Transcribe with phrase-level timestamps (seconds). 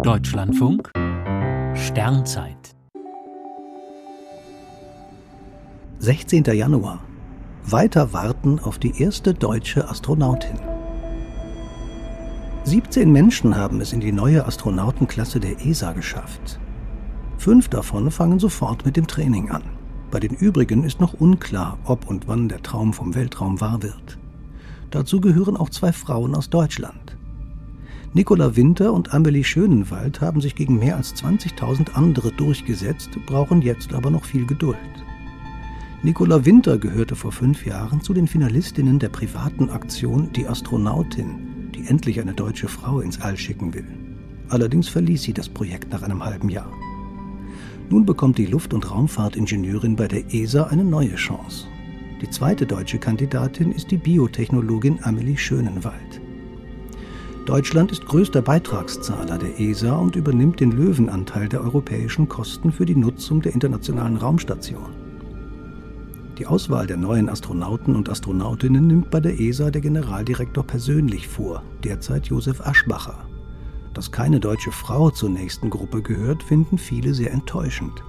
[0.00, 0.90] Deutschlandfunk
[1.74, 2.74] Sternzeit
[5.98, 6.44] 16.
[6.44, 7.04] Januar.
[7.66, 10.58] Weiter warten auf die erste deutsche Astronautin.
[12.64, 16.58] 17 Menschen haben es in die neue Astronautenklasse der ESA geschafft.
[17.36, 19.62] Fünf davon fangen sofort mit dem Training an.
[20.10, 24.18] Bei den übrigen ist noch unklar, ob und wann der Traum vom Weltraum wahr wird.
[24.90, 27.01] Dazu gehören auch zwei Frauen aus Deutschland.
[28.14, 33.94] Nicola Winter und Amelie Schönenwald haben sich gegen mehr als 20.000 andere durchgesetzt, brauchen jetzt
[33.94, 34.76] aber noch viel Geduld.
[36.02, 41.86] Nicola Winter gehörte vor fünf Jahren zu den Finalistinnen der privaten Aktion Die Astronautin, die
[41.86, 43.86] endlich eine deutsche Frau ins All schicken will.
[44.50, 46.70] Allerdings verließ sie das Projekt nach einem halben Jahr.
[47.88, 51.66] Nun bekommt die Luft- und Raumfahrtingenieurin bei der ESA eine neue Chance.
[52.20, 56.21] Die zweite deutsche Kandidatin ist die Biotechnologin Amelie Schönenwald.
[57.46, 62.94] Deutschland ist größter Beitragszahler der ESA und übernimmt den Löwenanteil der europäischen Kosten für die
[62.94, 64.94] Nutzung der internationalen Raumstation.
[66.38, 71.64] Die Auswahl der neuen Astronauten und Astronautinnen nimmt bei der ESA der Generaldirektor persönlich vor,
[71.82, 73.26] derzeit Josef Aschbacher.
[73.92, 78.04] Dass keine deutsche Frau zur nächsten Gruppe gehört, finden viele sehr enttäuschend.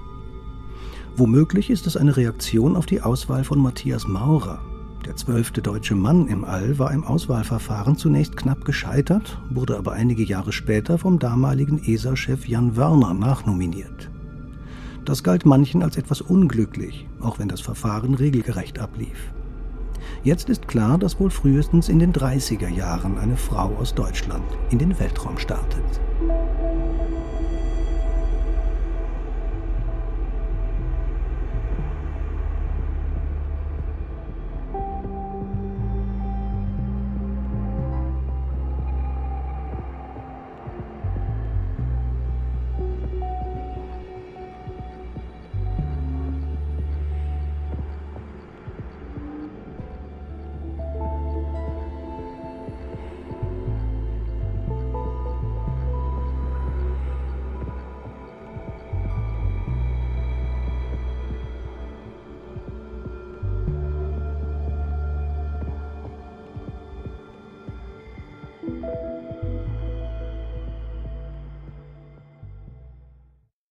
[1.16, 4.62] Womöglich ist es eine Reaktion auf die Auswahl von Matthias Maurer,
[5.06, 10.24] der zwölfte deutsche Mann im All war im Auswahlverfahren zunächst knapp gescheitert, wurde aber einige
[10.24, 14.10] Jahre später vom damaligen ESA-Chef Jan Wörner nachnominiert.
[15.06, 19.34] Das galt manchen als etwas unglücklich, auch wenn das Verfahren regelgerecht ablief.
[20.24, 24.80] Jetzt ist klar, dass wohl frühestens in den 30er Jahren eine Frau aus Deutschland in
[24.80, 25.84] den Weltraum startet.